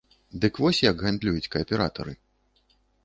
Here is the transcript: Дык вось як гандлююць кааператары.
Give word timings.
Дык 0.45 0.53
вось 0.63 0.79
як 0.85 1.03
гандлююць 1.05 1.51
кааператары. 1.57 2.13